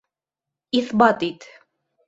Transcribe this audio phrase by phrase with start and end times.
[0.81, 1.49] —Иҫбат ит.